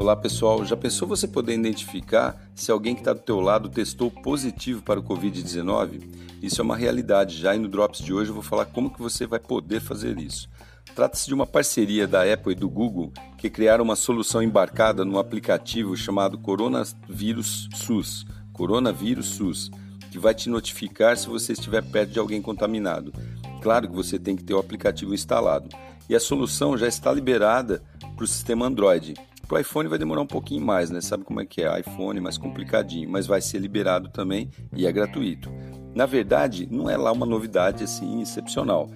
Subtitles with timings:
[0.00, 4.10] Olá pessoal, já pensou você poder identificar se alguém que está do teu lado testou
[4.10, 6.00] positivo para o Covid-19?
[6.42, 8.98] Isso é uma realidade já e no Drops de hoje eu vou falar como que
[8.98, 10.48] você vai poder fazer isso.
[10.94, 15.18] Trata-se de uma parceria da Apple e do Google que criaram uma solução embarcada no
[15.18, 18.24] aplicativo chamado Coronavírus SUS,
[18.54, 19.70] Coronavírus SUS,
[20.10, 23.12] que vai te notificar se você estiver perto de alguém contaminado.
[23.60, 25.68] Claro que você tem que ter o aplicativo instalado.
[26.08, 27.82] E a solução já está liberada
[28.16, 29.14] para o sistema Android.
[29.50, 31.00] Para o iPhone vai demorar um pouquinho mais, né?
[31.00, 31.80] Sabe como é que é?
[31.80, 35.50] iPhone mais complicadinho, mas vai ser liberado também e é gratuito.
[35.92, 38.88] Na verdade, não é lá uma novidade assim excepcional,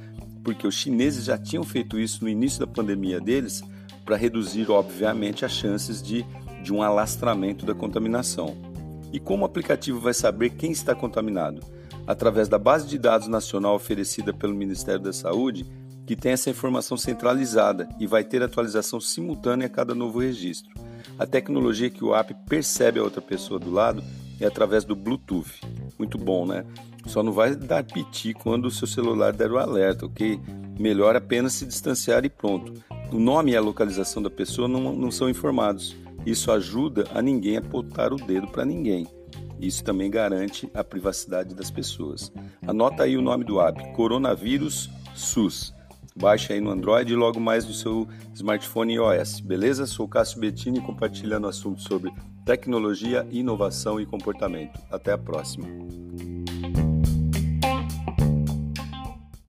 [0.45, 3.65] porque os chineses já tinham feito isso no início da pandemia deles
[4.05, 6.25] para reduzir, obviamente, as chances de,
[6.63, 8.57] de um alastramento da contaminação.
[9.13, 11.66] E como o aplicativo vai saber quem está contaminado?
[12.07, 15.66] Através da base de dados nacional oferecida pelo Ministério da Saúde,
[16.07, 20.73] que tem essa informação centralizada e vai ter atualização simultânea a cada novo registro.
[21.19, 24.02] A tecnologia que o app percebe a outra pessoa do lado
[24.41, 25.61] é através do Bluetooth.
[25.99, 26.65] Muito bom, né?
[27.07, 30.41] Só não vai dar piti quando o seu celular der o alerta, ok?
[30.79, 32.73] Melhor apenas se distanciar e pronto.
[33.13, 35.96] O nome e a localização da pessoa não, não são informados.
[36.27, 39.07] Isso ajuda a ninguém apontar o dedo para ninguém.
[39.61, 42.33] Isso também garante a privacidade das pessoas.
[42.66, 45.73] Anota aí o nome do app: Coronavírus SUS.
[46.16, 49.84] Baixe aí no Android e logo mais no seu smartphone iOS, beleza?
[49.84, 52.12] Sou Cássio Bettini compartilhando assuntos sobre
[52.45, 54.80] tecnologia, inovação e comportamento.
[54.90, 55.66] Até a próxima.